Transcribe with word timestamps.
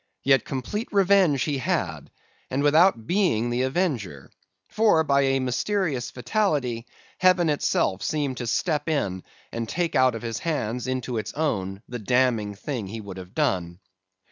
Yet 0.23 0.45
complete 0.45 0.87
revenge 0.91 1.43
he 1.43 1.59
had, 1.59 2.09
and 2.49 2.63
without 2.63 3.05
being 3.05 3.51
the 3.51 3.61
avenger. 3.61 4.31
For 4.67 5.03
by 5.03 5.21
a 5.25 5.39
mysterious 5.39 6.09
fatality, 6.09 6.87
Heaven 7.19 7.49
itself 7.51 8.01
seemed 8.01 8.37
to 8.37 8.47
step 8.47 8.89
in 8.89 9.21
to 9.53 9.65
take 9.67 9.95
out 9.95 10.15
of 10.15 10.23
his 10.23 10.39
hands 10.39 10.87
into 10.87 11.19
its 11.19 11.33
own 11.35 11.83
the 11.87 11.99
damning 11.99 12.55
thing 12.55 12.87
he 12.87 12.99
would 12.99 13.17
have 13.17 13.35
done. 13.35 13.79